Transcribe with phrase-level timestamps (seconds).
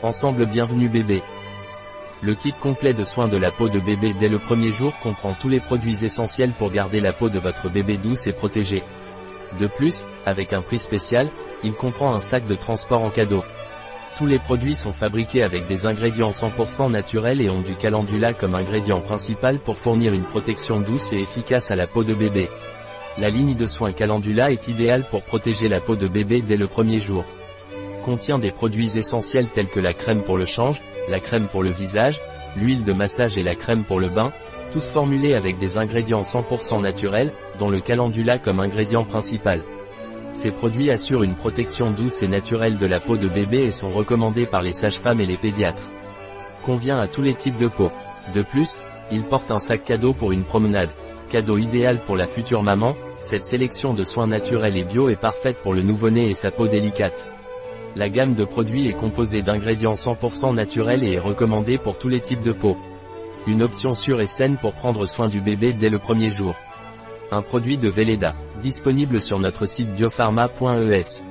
[0.00, 1.24] Ensemble bienvenue bébé.
[2.22, 5.32] Le kit complet de soins de la peau de bébé dès le premier jour comprend
[5.32, 8.84] tous les produits essentiels pour garder la peau de votre bébé douce et protégée.
[9.58, 11.28] De plus, avec un prix spécial,
[11.64, 13.42] il comprend un sac de transport en cadeau.
[14.16, 18.54] Tous les produits sont fabriqués avec des ingrédients 100% naturels et ont du calendula comme
[18.54, 22.48] ingrédient principal pour fournir une protection douce et efficace à la peau de bébé.
[23.18, 26.68] La ligne de soins calendula est idéale pour protéger la peau de bébé dès le
[26.68, 27.24] premier jour.
[28.08, 30.80] Contient des produits essentiels tels que la crème pour le change,
[31.10, 32.22] la crème pour le visage,
[32.56, 34.32] l'huile de massage et la crème pour le bain,
[34.72, 39.62] tous formulés avec des ingrédients 100% naturels, dont le calendula comme ingrédient principal.
[40.32, 43.90] Ces produits assurent une protection douce et naturelle de la peau de bébé et sont
[43.90, 45.84] recommandés par les sages-femmes et les pédiatres.
[46.64, 47.90] Convient à tous les types de peau.
[48.34, 48.74] De plus,
[49.12, 50.92] il porte un sac cadeau pour une promenade.
[51.30, 55.58] Cadeau idéal pour la future maman, cette sélection de soins naturels et bio est parfaite
[55.62, 57.28] pour le nouveau-né et sa peau délicate.
[57.98, 62.20] La gamme de produits est composée d'ingrédients 100% naturels et est recommandée pour tous les
[62.20, 62.76] types de peau.
[63.48, 66.54] Une option sûre et saine pour prendre soin du bébé dès le premier jour.
[67.32, 71.24] Un produit de Veleda, disponible sur notre site biopharma.es.